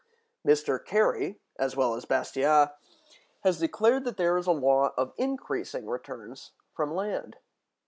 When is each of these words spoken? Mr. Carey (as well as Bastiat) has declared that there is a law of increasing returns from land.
Mr. 0.43 0.83
Carey 0.83 1.39
(as 1.59 1.75
well 1.75 1.93
as 1.93 2.05
Bastiat) 2.05 2.73
has 3.43 3.59
declared 3.59 4.03
that 4.05 4.17
there 4.17 4.35
is 4.35 4.47
a 4.47 4.51
law 4.51 4.95
of 4.97 5.13
increasing 5.15 5.85
returns 5.85 6.53
from 6.73 6.91
land. 6.95 7.37